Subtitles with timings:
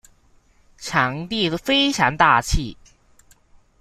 [0.79, 2.75] 場地非常大氣